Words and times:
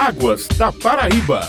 Águas 0.00 0.48
da 0.56 0.72
Paraíba. 0.72 1.42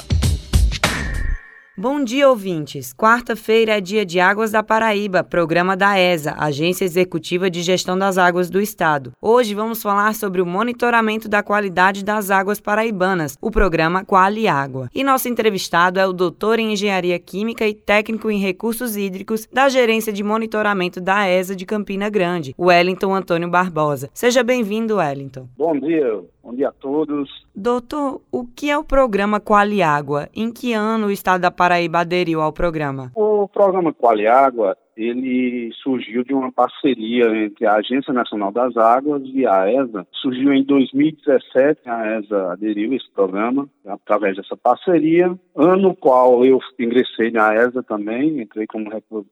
Bom 1.78 2.04
dia, 2.04 2.30
ouvintes. 2.30 2.94
Quarta-feira 2.94 3.78
é 3.78 3.82
dia 3.82 4.06
de 4.06 4.20
Águas 4.20 4.52
da 4.52 4.62
Paraíba, 4.62 5.24
programa 5.24 5.78
da 5.78 5.98
ESA, 5.98 6.36
Agência 6.38 6.84
Executiva 6.84 7.50
de 7.50 7.62
Gestão 7.62 7.98
das 7.98 8.18
Águas 8.18 8.50
do 8.50 8.60
Estado. 8.60 9.14
Hoje 9.22 9.56
vamos 9.56 9.82
falar 9.82 10.14
sobre 10.14 10.42
o 10.42 10.46
monitoramento 10.46 11.30
da 11.30 11.42
qualidade 11.42 12.04
das 12.04 12.30
águas 12.30 12.60
paraibanas, 12.60 13.38
o 13.42 13.50
programa 13.50 14.04
Quali 14.04 14.50
Água. 14.50 14.90
E 14.94 15.02
nosso 15.02 15.30
entrevistado 15.30 15.98
é 15.98 16.06
o 16.06 16.12
doutor 16.12 16.60
em 16.60 16.74
Engenharia 16.74 17.18
Química 17.18 17.66
e 17.66 17.74
técnico 17.74 18.30
em 18.30 18.38
Recursos 18.38 18.98
Hídricos 18.98 19.48
da 19.52 19.70
Gerência 19.70 20.12
de 20.12 20.24
Monitoramento 20.24 21.00
da 21.00 21.26
ESA 21.26 21.56
de 21.56 21.66
Campina 21.66 22.10
Grande, 22.10 22.54
Wellington 22.60 23.16
Antônio 23.16 23.50
Barbosa. 23.50 24.10
Seja 24.14 24.44
bem-vindo, 24.44 24.98
Wellington. 24.98 25.48
Bom 25.58 25.80
dia, 25.80 26.20
bom 26.44 26.54
dia 26.54 26.68
a 26.68 26.74
todos. 26.74 27.30
Doutor, 27.54 28.22
o 28.32 28.46
que 28.46 28.70
é 28.70 28.78
o 28.78 28.84
programa 28.84 29.40
Quali 29.40 29.84
Água? 29.84 30.30
Em 30.34 30.52
que 30.52 30.74
ano 30.74 31.08
o 31.08 31.12
Estado 31.12 31.42
da 31.42 31.52
Paraíba 31.52 32.00
aderiu 32.00 32.42
ao 32.42 32.54
programa? 32.54 33.12
O 33.14 33.48
programa 33.48 33.94
Quali 33.94 34.26
Água, 34.26 34.78
ele 34.96 35.72
surgiu 35.82 36.24
de 36.24 36.34
uma 36.34 36.52
parceria 36.52 37.26
entre 37.46 37.66
a 37.66 37.76
Agência 37.76 38.14
Nacional 38.14 38.52
das 38.52 38.76
Águas 38.78 39.22
e 39.26 39.46
a 39.46 39.72
ESA. 39.72 40.08
Surgiu 40.12 40.54
em 40.54 40.64
2017, 40.64 41.82
a 41.86 42.20
ESA 42.20 42.54
aderiu 42.54 42.92
a 42.92 42.96
esse 42.96 43.10
programa 43.12 43.68
através 43.86 44.38
dessa 44.38 44.56
parceria, 44.56 45.38
ano 45.56 45.96
qual 45.96 46.46
eu 46.46 46.60
ingressei 46.80 47.32
na 47.32 47.54
ESA 47.56 47.84
também, 47.84 48.42
entrei 48.42 48.68
como 48.68 48.90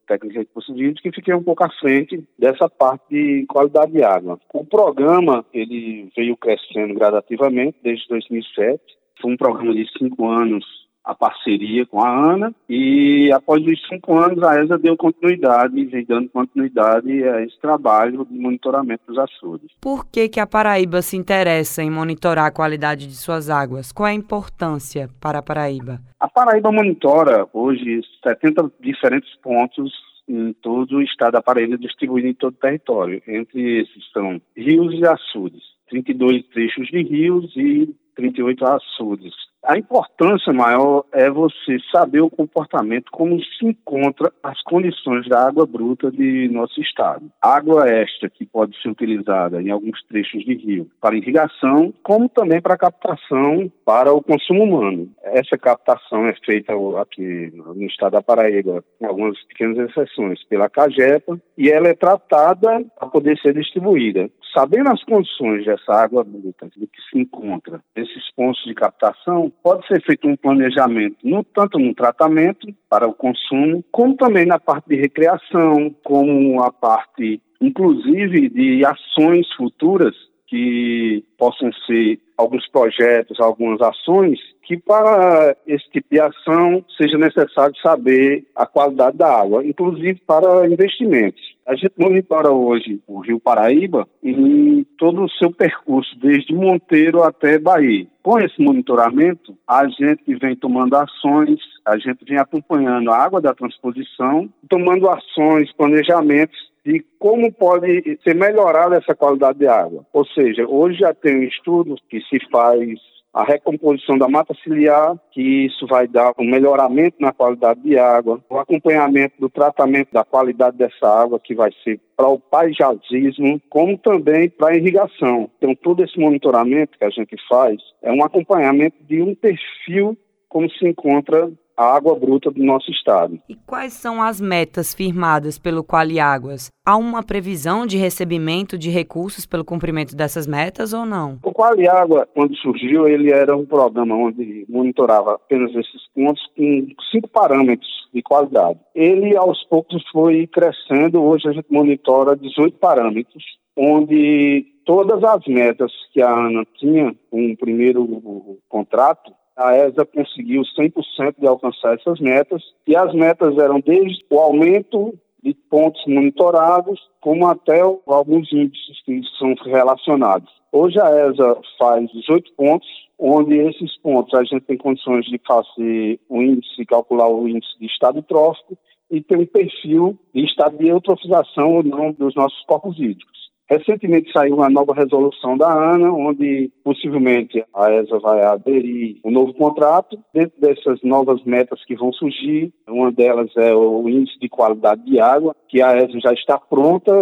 técnico 0.07 0.33
de 0.33 0.39
recursos 0.39 0.75
hídricos 0.75 1.05
e 1.05 1.15
fiquei 1.15 1.33
um 1.33 1.43
pouco 1.43 1.63
à 1.63 1.69
frente 1.69 2.23
dessa 2.37 2.69
parte 2.69 3.03
de 3.09 3.45
qualidade 3.47 3.91
de 3.91 4.03
água. 4.03 4.39
O 4.53 4.65
programa, 4.65 5.45
ele 5.53 6.09
veio 6.15 6.35
crescendo 6.37 6.93
gradativamente 6.93 7.77
desde 7.83 8.07
2007, 8.07 8.81
foi 9.21 9.33
um 9.33 9.37
programa 9.37 9.73
de 9.73 9.85
cinco 9.97 10.27
anos 10.29 10.65
a 11.09 11.15
parceria 11.15 11.87
com 11.87 12.03
a 12.03 12.07
ANA 12.07 12.53
e 12.69 13.31
após 13.31 13.65
os 13.65 13.87
cinco 13.87 14.15
anos 14.15 14.43
a 14.43 14.61
ESA 14.61 14.77
deu 14.77 14.95
continuidade, 14.95 15.83
vem 15.85 16.05
dando 16.05 16.29
continuidade 16.29 17.23
a 17.23 17.41
esse 17.41 17.59
trabalho 17.59 18.23
de 18.29 18.37
monitoramento 18.37 19.03
dos 19.07 19.17
açudes. 19.17 19.71
Por 19.81 20.05
que, 20.05 20.29
que 20.29 20.39
a 20.39 20.45
Paraíba 20.45 21.01
se 21.01 21.17
interessa 21.17 21.81
em 21.81 21.89
monitorar 21.89 22.45
a 22.45 22.51
qualidade 22.51 23.07
de 23.07 23.15
suas 23.15 23.49
águas? 23.49 23.91
Qual 23.91 24.05
é 24.05 24.11
a 24.11 24.13
importância 24.13 25.09
para 25.19 25.39
a 25.39 25.41
Paraíba? 25.41 25.99
A 26.19 26.27
Paraíba 26.27 26.71
monitora 26.71 27.47
hoje 27.51 28.01
70 28.23 28.71
diferentes 28.79 29.35
pontos 29.37 29.91
em 30.27 30.53
todo 30.61 30.97
o 30.97 31.01
estado 31.01 31.31
da 31.33 31.41
Paraíba, 31.41 31.75
distribuído 31.75 32.27
em 32.27 32.35
todo 32.35 32.53
o 32.53 32.57
território. 32.57 33.19
Entre 33.27 33.81
esses 33.81 34.11
são 34.13 34.39
rios 34.55 34.93
e 34.93 35.07
açudes, 35.07 35.63
32 35.89 36.45
trechos 36.49 36.87
de 36.87 37.01
rios 37.01 37.51
e 37.55 37.95
38 38.15 38.63
açudes. 38.63 39.33
A 39.63 39.77
importância 39.77 40.53
maior 40.53 41.03
é 41.11 41.29
você 41.29 41.77
saber 41.91 42.21
o 42.21 42.29
comportamento, 42.29 43.11
como 43.11 43.37
se 43.43 43.65
encontra 43.65 44.31
as 44.41 44.61
condições 44.63 45.27
da 45.27 45.47
água 45.47 45.65
bruta 45.65 46.09
de 46.09 46.47
nosso 46.49 46.79
estado. 46.81 47.29
Água 47.41 47.87
esta 47.87 48.29
que 48.29 48.45
pode 48.45 48.79
ser 48.81 48.89
utilizada 48.89 49.61
em 49.61 49.69
alguns 49.69 50.01
trechos 50.05 50.43
de 50.45 50.55
rio 50.55 50.89
para 51.01 51.15
irrigação, 51.15 51.93
como 52.01 52.29
também 52.29 52.61
para 52.61 52.77
captação 52.77 53.69
para 53.85 54.13
o 54.13 54.23
consumo 54.23 54.63
humano. 54.63 55.09
Essa 55.23 55.57
captação 55.57 56.25
é 56.25 56.33
feita 56.45 56.73
aqui 56.99 57.51
no 57.53 57.83
estado 57.83 58.13
da 58.13 58.21
Paraíba, 58.21 58.83
com 58.97 59.05
algumas 59.07 59.43
pequenas 59.43 59.89
exceções, 59.89 60.43
pela 60.45 60.69
CAGEPA, 60.69 61.39
e 61.57 61.69
ela 61.69 61.89
é 61.89 61.93
tratada 61.93 62.83
para 62.97 63.09
poder 63.09 63.37
ser 63.39 63.53
distribuída. 63.53 64.29
Sabendo 64.53 64.89
as 64.89 65.03
condições 65.03 65.63
dessa 65.63 65.93
água 65.93 66.23
bruta, 66.23 66.67
do 66.75 66.87
que 66.87 67.01
se 67.11 67.19
encontra 67.19 67.81
nesses 67.95 68.33
pontos 68.35 68.63
de 68.63 68.73
captação, 68.73 69.48
pode 69.63 69.85
ser 69.87 70.01
feito 70.03 70.27
um 70.27 70.35
planejamento, 70.35 71.17
no, 71.23 71.43
tanto 71.43 71.79
no 71.79 71.93
tratamento 71.93 72.67
para 72.89 73.07
o 73.07 73.13
consumo, 73.13 73.83
como 73.91 74.15
também 74.15 74.45
na 74.45 74.59
parte 74.59 74.89
de 74.89 74.95
recreação, 74.95 75.93
como 76.03 76.61
a 76.61 76.71
parte, 76.71 77.41
inclusive, 77.61 78.49
de 78.49 78.85
ações 78.85 79.47
futuras 79.55 80.15
que 80.49 81.23
possam 81.37 81.71
ser 81.85 82.19
alguns 82.35 82.67
projetos, 82.69 83.39
algumas 83.39 83.79
ações 83.81 84.39
que 84.63 84.77
para 84.77 85.55
esse 85.65 85.89
tipo 85.89 86.07
de 86.11 86.19
ação 86.19 86.83
seja 86.95 87.17
necessário 87.17 87.75
saber 87.81 88.45
a 88.55 88.65
qualidade 88.65 89.17
da 89.17 89.41
água, 89.41 89.65
inclusive 89.65 90.21
para 90.27 90.67
investimentos. 90.67 91.41
A 91.65 91.75
gente 91.75 91.93
monitora 91.97 92.51
hoje 92.51 92.99
o 93.07 93.19
Rio 93.19 93.39
Paraíba 93.39 94.07
em 94.23 94.83
todo 94.97 95.23
o 95.23 95.29
seu 95.29 95.51
percurso, 95.51 96.15
desde 96.19 96.53
Monteiro 96.53 97.23
até 97.23 97.57
Bahia. 97.57 98.07
Com 98.21 98.39
esse 98.39 98.61
monitoramento, 98.61 99.57
a 99.67 99.87
gente 99.87 100.35
vem 100.35 100.55
tomando 100.55 100.95
ações, 100.95 101.59
a 101.85 101.97
gente 101.97 102.23
vem 102.27 102.37
acompanhando 102.37 103.11
a 103.11 103.17
água 103.17 103.41
da 103.41 103.53
transposição, 103.53 104.49
tomando 104.67 105.09
ações, 105.09 105.71
planejamentos 105.73 106.69
de 106.89 107.05
como 107.19 107.51
pode 107.53 108.19
ser 108.23 108.33
melhorada 108.33 108.97
essa 108.97 109.13
qualidade 109.13 109.59
de 109.59 109.67
água. 109.67 110.03
Ou 110.11 110.25
seja, 110.25 110.65
hoje 110.67 110.97
já 110.97 111.13
tem 111.13 111.37
um 111.37 111.43
estudo 111.43 111.95
que 112.09 112.19
se 112.21 112.39
faz 112.51 112.99
a 113.31 113.43
recomposição 113.43 114.17
da 114.17 114.27
mata 114.27 114.55
ciliar, 114.63 115.15
que 115.31 115.67
isso 115.67 115.85
vai 115.85 116.07
dar 116.07 116.33
um 116.39 116.49
melhoramento 116.49 117.17
na 117.19 117.31
qualidade 117.31 117.79
de 117.81 117.95
água, 117.95 118.43
o 118.49 118.57
acompanhamento 118.57 119.35
do 119.39 119.47
tratamento 119.47 120.11
da 120.11 120.23
qualidade 120.23 120.77
dessa 120.77 121.07
água, 121.07 121.39
que 121.39 121.53
vai 121.53 121.69
ser 121.83 121.99
para 122.17 122.27
o 122.27 122.39
paisagismo, 122.39 123.61
como 123.69 123.95
também 123.95 124.49
para 124.49 124.69
a 124.69 124.75
irrigação. 124.75 125.47
Então, 125.59 125.75
todo 125.75 126.03
esse 126.03 126.19
monitoramento 126.19 126.97
que 126.97 127.05
a 127.05 127.09
gente 127.11 127.35
faz 127.47 127.79
é 128.01 128.11
um 128.11 128.23
acompanhamento 128.23 128.97
de 129.07 129.21
um 129.21 129.35
perfil 129.35 130.17
como 130.49 130.67
se 130.71 130.87
encontra 130.87 131.51
a 131.79 131.95
água 131.95 132.13
bruta 132.13 132.51
do 132.51 132.61
nosso 132.61 132.91
estado. 132.91 133.39
E 133.47 133.55
quais 133.55 133.93
são 133.93 134.21
as 134.21 134.41
metas 134.41 134.93
firmadas 134.93 135.57
pelo 135.57 135.81
Quali 135.81 136.19
Águas? 136.19 136.69
Há 136.85 136.97
uma 136.97 137.23
previsão 137.23 137.85
de 137.85 137.97
recebimento 137.97 138.77
de 138.77 138.89
recursos 138.89 139.45
pelo 139.45 139.63
cumprimento 139.63 140.13
dessas 140.13 140.45
metas 140.45 140.91
ou 140.91 141.05
não? 141.05 141.39
O 141.41 141.53
Quali 141.53 141.87
Água, 141.87 142.27
quando 142.35 142.53
surgiu, 142.57 143.07
ele 143.07 143.31
era 143.31 143.55
um 143.55 143.65
programa 143.65 144.13
onde 144.13 144.65
monitorava 144.67 145.35
apenas 145.35 145.71
esses 145.71 146.05
pontos 146.13 146.45
com 146.53 146.87
cinco 147.09 147.29
parâmetros 147.29 147.89
de 148.13 148.21
qualidade. 148.21 148.77
Ele, 148.93 149.37
aos 149.37 149.63
poucos, 149.63 150.03
foi 150.11 150.47
crescendo. 150.47 151.23
Hoje 151.23 151.47
a 151.47 151.53
gente 151.53 151.71
monitora 151.71 152.35
18 152.35 152.77
parâmetros, 152.77 153.43
onde 153.77 154.65
todas 154.85 155.23
as 155.23 155.45
metas 155.47 155.93
que 156.11 156.21
a 156.21 156.29
ANA 156.29 156.65
tinha 156.77 157.15
com 157.31 157.51
o 157.53 157.57
primeiro 157.57 158.59
contrato, 158.67 159.31
a 159.59 159.75
ESA 159.75 160.05
conseguiu 160.05 160.61
100% 160.61 161.35
de 161.37 161.45
alcançar 161.45 161.93
essas 161.93 162.19
metas, 162.21 162.63
e 162.87 162.95
as 162.95 163.13
metas 163.13 163.57
eram 163.57 163.81
desde 163.81 164.23
o 164.29 164.39
aumento 164.39 165.13
de 165.43 165.53
pontos 165.69 166.01
monitorados, 166.07 166.99
como 167.19 167.45
até 167.45 167.81
alguns 167.81 168.51
índices 168.53 169.01
que 169.05 169.21
são 169.37 169.53
relacionados. 169.65 170.49
Hoje 170.71 170.99
a 170.99 171.09
ESA 171.09 171.57
faz 171.77 172.09
18 172.11 172.53
pontos, 172.53 172.87
onde 173.17 173.57
esses 173.57 173.97
pontos 173.97 174.33
a 174.33 174.43
gente 174.43 174.61
tem 174.61 174.77
condições 174.77 175.25
de 175.25 175.39
fazer 175.45 176.19
o 176.29 176.41
índice, 176.41 176.85
calcular 176.85 177.29
o 177.29 177.47
índice 177.47 177.77
de 177.79 177.87
estado 177.87 178.21
trófico 178.23 178.77
e 179.11 179.21
ter 179.21 179.37
um 179.37 179.45
perfil 179.45 180.17
de 180.33 180.45
estado 180.45 180.77
de 180.77 180.87
eutrofização 180.87 181.75
ou 181.75 181.83
não 181.83 182.13
dos 182.13 182.33
nossos 182.35 182.63
corpos 182.65 182.97
hídricos. 182.97 183.48
Recentemente 183.69 184.31
saiu 184.31 184.55
uma 184.55 184.69
nova 184.69 184.93
resolução 184.93 185.55
da 185.55 185.71
ANA, 185.71 186.11
onde 186.11 186.71
possivelmente 186.83 187.63
a 187.71 187.93
ESA 187.93 188.17
vai 188.17 188.41
aderir 188.41 189.17
um 189.23 189.29
novo 189.29 189.53
contrato. 189.53 190.17
Dentro 190.33 190.59
dessas 190.59 190.99
novas 191.03 191.43
metas 191.43 191.85
que 191.85 191.95
vão 191.95 192.11
surgir, 192.11 192.73
uma 192.87 193.11
delas 193.11 193.51
é 193.55 193.73
o 193.75 194.09
índice 194.09 194.39
de 194.39 194.49
qualidade 194.49 195.05
de 195.05 195.19
água, 195.19 195.55
que 195.67 195.83
a 195.83 195.95
ESA 195.97 196.19
já 196.19 196.33
está 196.33 196.57
pronta 196.57 197.13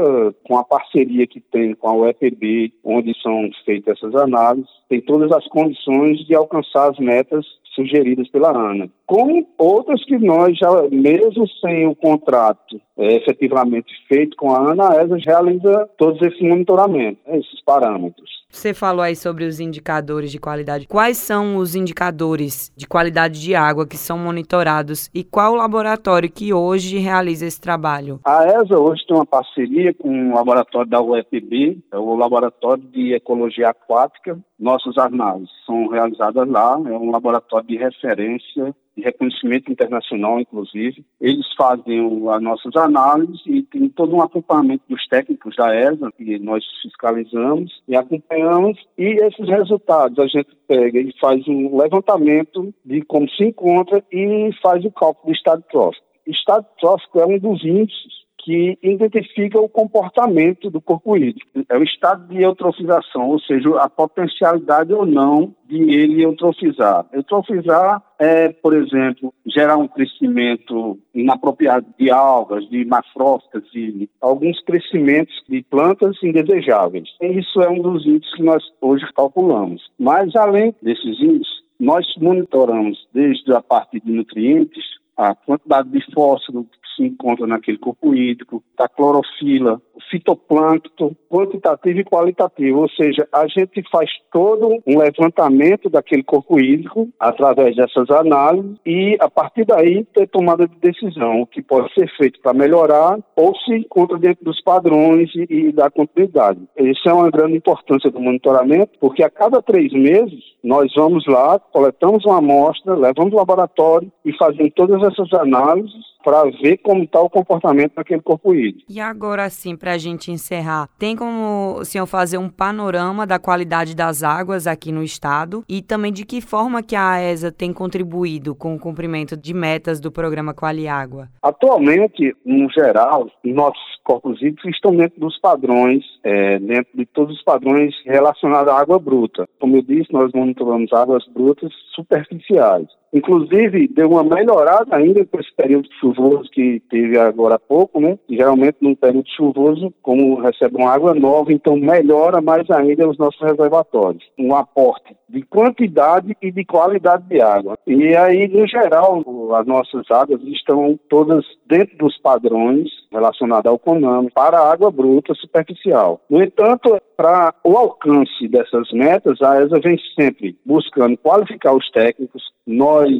com 0.45 0.57
a 0.57 0.63
parceria 0.63 1.27
que 1.27 1.41
tem 1.41 1.75
com 1.75 1.89
a 1.89 1.93
UEPB, 1.93 2.73
onde 2.81 3.13
são 3.21 3.49
feitas 3.65 3.97
essas 3.97 4.15
análises, 4.15 4.69
tem 4.87 5.01
todas 5.01 5.31
as 5.31 5.45
condições 5.47 6.19
de 6.25 6.33
alcançar 6.33 6.89
as 6.89 6.97
metas 6.97 7.45
sugeridas 7.77 8.27
pela 8.29 8.49
ANA. 8.49 8.89
Como 9.05 9.47
outras 9.57 10.03
que 10.03 10.17
nós 10.17 10.57
já, 10.57 10.69
mesmo 10.91 11.47
sem 11.61 11.87
o 11.87 11.95
contrato 11.95 12.81
é, 12.97 13.15
efetivamente 13.15 13.93
feito 14.09 14.35
com 14.35 14.51
a 14.51 14.71
ANA, 14.71 14.89
a 14.89 15.03
ESA 15.03 15.17
realiza 15.23 15.89
todos 15.97 16.19
esses 16.21 16.36
monitoramentos, 16.41 17.23
né, 17.25 17.37
esses 17.37 17.61
parâmetros. 17.63 18.46
Você 18.49 18.73
falou 18.73 19.01
aí 19.01 19.15
sobre 19.15 19.43
os 19.43 19.59
indicadores 19.59 20.31
de 20.31 20.39
qualidade. 20.39 20.87
Quais 20.87 21.17
são 21.17 21.57
os 21.57 21.75
indicadores 21.75 22.71
de 22.75 22.87
qualidade 22.87 23.41
de 23.41 23.53
água 23.53 23.85
que 23.85 23.97
são 23.97 24.17
monitorados 24.17 25.09
e 25.13 25.23
qual 25.23 25.53
o 25.53 25.55
laboratório 25.55 26.31
que 26.31 26.53
hoje 26.53 26.97
realiza 26.97 27.45
esse 27.45 27.59
trabalho? 27.59 28.19
A 28.23 28.45
ESA 28.45 28.79
hoje 28.79 29.05
tem 29.05 29.15
uma 29.15 29.25
parceria 29.25 29.93
com 29.93 30.31
o 30.31 30.35
laboratório 30.35 30.89
da 30.89 31.01
UFB, 31.01 31.79
é 31.91 31.97
o 31.97 32.15
Laboratório 32.15 32.83
de 32.83 33.13
Ecologia 33.13 33.69
Aquática. 33.69 34.39
Nossas 34.57 34.97
análises 34.97 35.51
são 35.65 35.87
realizadas 35.87 36.47
lá, 36.47 36.81
é 36.85 36.97
um 36.97 37.11
laboratório 37.11 37.67
de 37.67 37.77
referência 37.77 38.73
de 38.97 39.03
reconhecimento 39.03 39.71
internacional, 39.71 40.39
inclusive. 40.39 41.05
Eles 41.21 41.45
fazem 41.55 42.27
as 42.29 42.41
nossas 42.41 42.75
análises 42.75 43.39
e 43.45 43.61
tem 43.61 43.87
todo 43.89 44.15
um 44.15 44.21
acompanhamento 44.21 44.83
dos 44.89 45.07
técnicos 45.07 45.55
da 45.55 45.73
ESA, 45.75 46.11
que 46.17 46.39
nós 46.39 46.65
fiscalizamos, 46.81 47.83
e 47.87 47.95
acompanhamos 47.95 48.36
acompanhamos 48.37 48.77
e 48.97 49.03
esses 49.23 49.47
resultados 49.47 50.19
a 50.19 50.27
gente 50.27 50.55
pega 50.67 50.99
e 50.99 51.13
faz 51.19 51.47
um 51.47 51.77
levantamento 51.77 52.73
de 52.85 53.01
como 53.03 53.29
se 53.29 53.45
encontra 53.45 54.03
e 54.11 54.51
faz 54.61 54.85
o 54.85 54.91
cálculo 54.91 55.33
do 55.33 55.35
estado 55.35 55.63
trófico. 55.69 56.05
Estado 56.27 56.65
trófico 56.79 57.19
é 57.19 57.25
um 57.25 57.39
dos 57.39 57.63
índices 57.63 58.26
que 58.37 58.77
identifica 58.81 59.59
o 59.59 59.67
comportamento 59.67 60.69
do 60.69 60.79
corpo 60.79 61.17
hídrico. 61.17 61.49
É 61.69 61.77
o 61.77 61.83
estado 61.83 62.27
de 62.27 62.41
eutrofização, 62.41 63.29
ou 63.29 63.39
seja, 63.39 63.69
a 63.79 63.89
potencialidade 63.89 64.93
ou 64.93 65.05
não 65.05 65.53
de 65.67 65.81
ele 65.93 66.23
eutrofizar. 66.23 67.05
Eutrofizar 67.11 68.01
é, 68.19 68.49
por 68.49 68.73
exemplo, 68.73 69.33
gerar 69.45 69.77
um 69.77 69.87
crescimento 69.87 70.97
inapropriado 71.13 71.87
de 71.99 72.09
algas, 72.09 72.67
de 72.69 72.85
macrófitas 72.85 73.63
e 73.73 74.09
alguns 74.21 74.61
crescimentos 74.63 75.35
de 75.49 75.63
plantas 75.63 76.15
indesejáveis. 76.23 77.09
Isso 77.21 77.61
é 77.61 77.69
um 77.69 77.81
dos 77.81 78.05
índices 78.05 78.33
que 78.35 78.43
nós 78.43 78.63
hoje 78.81 79.05
calculamos. 79.13 79.81
Mas, 79.99 80.35
além 80.35 80.73
desses 80.81 81.19
índices, 81.19 81.57
nós 81.79 82.05
monitoramos 82.17 83.07
desde 83.13 83.53
a 83.53 83.61
parte 83.61 83.99
de 83.99 84.11
nutrientes, 84.11 84.83
a 85.15 85.35
quantidade 85.35 85.89
de 85.89 86.01
fósforo 86.13 86.65
se 86.97 87.03
encontra 87.03 87.45
naquele 87.45 87.77
corpo 87.77 88.13
hídrico, 88.15 88.63
da 88.77 88.89
clorofila, 88.89 89.79
o 89.93 90.01
fitoplâncton, 90.09 91.15
quantitativo 91.29 91.99
e 91.99 92.03
qualitativo, 92.03 92.81
ou 92.81 92.89
seja, 92.89 93.27
a 93.31 93.47
gente 93.47 93.83
faz 93.91 94.09
todo 94.31 94.79
um 94.85 94.97
levantamento 94.97 95.89
daquele 95.89 96.23
corpo 96.23 96.59
hídrico 96.59 97.07
através 97.19 97.75
dessas 97.75 98.09
análises 98.09 98.77
e 98.85 99.15
a 99.19 99.29
partir 99.29 99.65
daí 99.65 100.03
ter 100.05 100.27
tomada 100.27 100.67
de 100.67 100.75
decisão, 100.77 101.41
o 101.41 101.47
que 101.47 101.61
pode 101.61 101.93
ser 101.93 102.09
feito 102.17 102.39
para 102.41 102.53
melhorar 102.53 103.19
ou 103.35 103.55
se 103.57 103.75
encontra 103.75 104.17
dentro 104.17 104.43
dos 104.43 104.61
padrões 104.61 105.29
e, 105.35 105.45
e 105.49 105.71
dar 105.71 105.91
continuidade. 105.91 106.61
Essa 106.75 107.09
é 107.09 107.13
uma 107.13 107.29
grande 107.29 107.57
importância 107.57 108.09
do 108.09 108.19
monitoramento, 108.19 108.91
porque 108.99 109.23
a 109.23 109.29
cada 109.29 109.61
três 109.61 109.91
meses 109.93 110.43
nós 110.63 110.91
vamos 110.95 111.25
lá, 111.27 111.59
coletamos 111.59 112.25
uma 112.25 112.37
amostra, 112.37 112.95
levamos 112.95 113.33
ao 113.33 113.39
laboratório 113.39 114.11
e 114.25 114.35
fazemos 114.37 114.71
todas 114.75 115.01
essas 115.03 115.31
análises 115.33 116.16
para 116.23 116.43
ver 116.43 116.77
como 116.77 117.03
está 117.03 117.21
o 117.21 117.29
comportamento 117.29 117.95
daquele 117.95 118.21
corpo 118.21 118.53
hídrico. 118.53 118.85
E 118.89 118.99
agora 118.99 119.49
sim, 119.49 119.75
para 119.75 119.93
a 119.93 119.97
gente 119.97 120.31
encerrar, 120.31 120.89
tem 120.97 121.15
como 121.15 121.77
o 121.79 121.85
senhor 121.85 122.05
fazer 122.05 122.37
um 122.37 122.49
panorama 122.49 123.25
da 123.25 123.39
qualidade 123.39 123.95
das 123.95 124.23
águas 124.23 124.67
aqui 124.67 124.91
no 124.91 125.03
estado 125.03 125.63
e 125.67 125.81
também 125.81 126.11
de 126.11 126.25
que 126.25 126.41
forma 126.41 126.83
que 126.83 126.95
a 126.95 127.11
AESA 127.11 127.51
tem 127.51 127.73
contribuído 127.73 128.55
com 128.55 128.75
o 128.75 128.79
cumprimento 128.79 129.37
de 129.37 129.53
metas 129.53 129.99
do 129.99 130.11
programa 130.11 130.53
Qualiágua? 130.53 131.29
Atualmente, 131.41 132.35
no 132.45 132.69
geral, 132.71 133.29
nossos 133.43 133.97
corpos 134.03 134.41
hídricos 134.41 134.71
estão 134.73 134.95
dentro 134.95 135.19
dos 135.19 135.37
padrões, 135.39 136.03
é, 136.23 136.59
dentro 136.59 136.97
de 136.97 137.05
todos 137.05 137.35
os 137.35 137.43
padrões 137.43 137.93
relacionados 138.05 138.71
à 138.71 138.79
água 138.79 138.97
bruta. 138.97 139.47
Como 139.59 139.75
eu 139.75 139.81
disse, 139.81 140.13
nós 140.13 140.31
monitoramos 140.33 140.93
águas 140.93 141.25
brutas 141.27 141.71
superficiais. 141.93 142.87
Inclusive, 143.17 143.87
deu 143.87 144.11
uma 144.11 144.23
melhorada 144.23 144.95
ainda 144.95 145.25
com 145.25 145.39
esse 145.39 145.53
período 145.55 145.89
chuvoso 145.99 146.49
que 146.51 146.79
teve 146.89 147.17
agora 147.17 147.55
há 147.55 147.59
pouco, 147.59 147.99
né? 147.99 148.17
geralmente, 148.29 148.77
num 148.79 148.93
período 148.93 149.27
chuvoso, 149.35 149.91
como 150.03 150.39
recebe 150.39 150.77
uma 150.77 150.91
água 150.91 151.15
nova, 151.15 151.51
então 151.51 151.75
melhora 151.75 152.41
mais 152.41 152.69
ainda 152.69 153.09
os 153.09 153.17
nossos 153.17 153.41
reservatórios. 153.41 154.23
Um 154.37 154.55
aporte 154.55 155.15
de 155.27 155.41
quantidade 155.41 156.37
e 156.41 156.51
de 156.51 156.63
qualidade 156.63 157.23
de 157.27 157.41
água. 157.41 157.77
E 157.87 158.15
aí, 158.15 158.47
no 158.47 158.67
geral, 158.67 159.23
as 159.55 159.65
nossas 159.65 160.09
águas 160.11 160.41
estão 160.43 160.97
todas 161.09 161.43
dentro 161.67 161.97
dos 161.97 162.17
padrões 162.19 162.87
relacionados 163.11 163.69
ao 163.69 163.79
CONAMI 163.79 164.29
para 164.31 164.59
a 164.59 164.71
água 164.71 164.91
bruta 164.91 165.33
superficial. 165.33 166.21
No 166.29 166.43
entanto, 166.43 166.97
para 167.17 167.53
o 167.63 167.75
alcance 167.75 168.47
dessas 168.47 168.91
metas, 168.91 169.41
a 169.41 169.59
ESA 169.59 169.79
vem 169.79 169.97
sempre 170.17 170.55
buscando 170.63 171.17
qualificar 171.17 171.73
os 171.73 171.89
técnicos. 171.89 172.43
Nós 172.65 173.11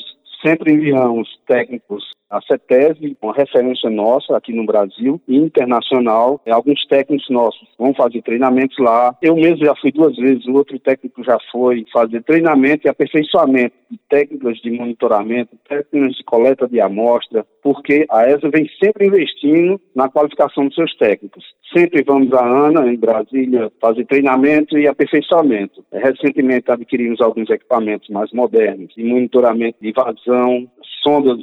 sempre 0.45 0.71
enviamos 0.71 1.27
técnicos 1.47 2.03
a 2.29 2.41
CETESB, 2.41 3.17
uma 3.21 3.33
referência 3.33 3.89
nossa 3.89 4.35
aqui 4.35 4.53
no 4.53 4.65
Brasil 4.65 5.21
e 5.27 5.37
internacional. 5.37 6.41
Alguns 6.47 6.85
técnicos 6.87 7.29
nossos 7.29 7.67
vão 7.77 7.93
fazer 7.93 8.21
treinamentos 8.21 8.77
lá. 8.79 9.15
Eu 9.21 9.35
mesmo 9.35 9.65
já 9.65 9.75
fui 9.75 9.91
duas 9.91 10.15
vezes, 10.15 10.45
o 10.45 10.53
outro 10.53 10.77
técnico 10.79 11.23
já 11.23 11.37
foi 11.51 11.85
fazer 11.91 12.23
treinamento 12.23 12.87
e 12.87 12.89
aperfeiçoamento 12.89 13.75
de 13.89 13.99
técnicas 14.09 14.57
de 14.57 14.71
monitoramento, 14.71 15.55
técnicas 15.67 16.15
de 16.15 16.23
coleta 16.23 16.67
de 16.67 16.81
amostra, 16.81 17.45
porque 17.63 18.05
a 18.09 18.27
ESA 18.29 18.49
vem 18.49 18.69
sempre 18.81 19.07
investindo 19.07 19.79
na 19.95 20.09
qualificação 20.09 20.65
dos 20.65 20.75
seus 20.75 20.95
técnicos. 20.97 21.43
Sempre 21.75 22.03
vamos 22.03 22.33
à 22.33 22.45
ANA, 22.45 22.91
em 22.91 22.97
Brasília, 22.97 23.71
fazer 23.79 24.05
treinamento 24.05 24.77
e 24.77 24.87
aperfeiçoamento. 24.87 25.83
Recentemente 25.91 26.71
adquirimos 26.71 27.21
alguns 27.21 27.49
equipamentos 27.49 28.09
mais 28.09 28.31
modernos 28.33 28.93
de 28.95 29.03
monitoramento 29.03 29.77
de 29.81 29.91
vazão, 29.91 30.67
sondas 31.03 31.37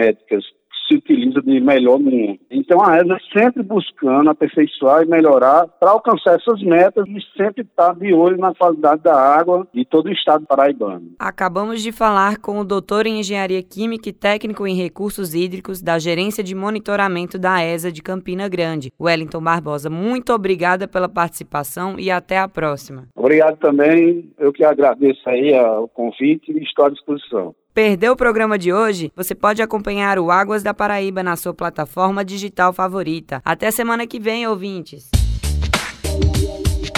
multiparamétricas 0.00 0.44
se 0.88 0.96
utiliza 0.96 1.40
de 1.40 1.60
melhor 1.60 2.00
no 2.00 2.10
mundo. 2.10 2.40
Então 2.50 2.84
a 2.84 2.96
ESA 2.96 3.16
sempre 3.32 3.62
buscando 3.62 4.28
aperfeiçoar 4.28 5.04
e 5.04 5.06
melhorar 5.08 5.68
para 5.78 5.92
alcançar 5.92 6.34
essas 6.34 6.60
metas 6.62 7.06
e 7.06 7.20
sempre 7.36 7.62
estar 7.62 7.94
de 7.94 8.12
olho 8.12 8.36
na 8.36 8.52
qualidade 8.52 9.00
da 9.02 9.14
água 9.14 9.68
de 9.72 9.84
todo 9.84 10.06
o 10.06 10.12
estado 10.12 10.44
paraibano. 10.46 11.12
Acabamos 11.16 11.80
de 11.80 11.92
falar 11.92 12.38
com 12.38 12.58
o 12.58 12.64
doutor 12.64 13.06
em 13.06 13.20
Engenharia 13.20 13.62
Química 13.62 14.08
e 14.08 14.12
técnico 14.12 14.66
em 14.66 14.74
Recursos 14.74 15.32
Hídricos 15.32 15.80
da 15.80 15.96
Gerência 15.96 16.42
de 16.42 16.56
Monitoramento 16.56 17.38
da 17.38 17.62
ESA 17.62 17.92
de 17.92 18.02
Campina 18.02 18.48
Grande, 18.48 18.92
Wellington 19.00 19.40
Barbosa. 19.40 19.88
Muito 19.88 20.32
obrigada 20.32 20.88
pela 20.88 21.08
participação 21.08 22.00
e 22.00 22.10
até 22.10 22.38
a 22.38 22.48
próxima. 22.48 23.06
Obrigado 23.14 23.58
também. 23.58 24.32
Eu 24.36 24.52
que 24.52 24.64
agradeço 24.64 25.20
aí 25.28 25.52
o 25.54 25.86
convite 25.86 26.50
e 26.50 26.64
estou 26.64 26.86
à 26.86 26.90
disposição. 26.90 27.54
Perdeu 27.72 28.12
o 28.12 28.16
programa 28.16 28.58
de 28.58 28.72
hoje? 28.72 29.12
Você 29.14 29.32
pode 29.32 29.62
acompanhar 29.62 30.18
o 30.18 30.30
Águas 30.30 30.60
da 30.62 30.74
Paraíba 30.74 31.22
na 31.22 31.36
sua 31.36 31.54
plataforma 31.54 32.24
digital 32.24 32.72
favorita. 32.72 33.40
Até 33.44 33.70
semana 33.70 34.08
que 34.08 34.18
vem, 34.18 34.46
ouvintes. 34.46 35.08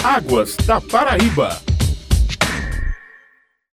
Águas 0.03 0.57
da 0.65 0.81
Paraíba. 0.81 1.72